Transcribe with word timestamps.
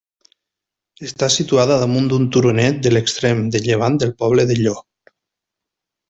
Està 1.07 1.27
situada 1.33 1.75
damunt 1.83 2.07
d'un 2.13 2.25
turonet 2.35 2.79
de 2.87 2.93
l'extrem 2.95 3.43
de 3.57 3.61
llevant 3.67 3.99
del 4.05 4.15
poble 4.23 4.47
de 4.53 4.57
Llo. 4.65 4.73